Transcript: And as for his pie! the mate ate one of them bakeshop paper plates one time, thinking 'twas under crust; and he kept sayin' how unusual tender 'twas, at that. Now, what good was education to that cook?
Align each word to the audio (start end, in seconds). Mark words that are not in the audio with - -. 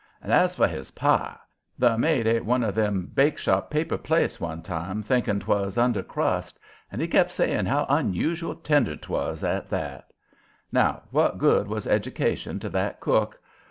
And 0.19 0.33
as 0.33 0.55
for 0.55 0.67
his 0.67 0.89
pie! 0.89 1.37
the 1.77 1.95
mate 1.95 2.25
ate 2.25 2.43
one 2.43 2.63
of 2.63 2.73
them 2.73 3.11
bakeshop 3.13 3.69
paper 3.69 3.99
plates 3.99 4.39
one 4.41 4.63
time, 4.63 5.03
thinking 5.03 5.39
'twas 5.39 5.77
under 5.77 6.01
crust; 6.01 6.57
and 6.91 6.99
he 6.99 7.07
kept 7.07 7.29
sayin' 7.29 7.67
how 7.67 7.85
unusual 7.87 8.55
tender 8.55 8.95
'twas, 8.95 9.43
at 9.43 9.69
that. 9.69 10.11
Now, 10.71 11.03
what 11.11 11.37
good 11.37 11.67
was 11.67 11.85
education 11.85 12.59
to 12.61 12.69
that 12.69 12.99
cook? 12.99 13.39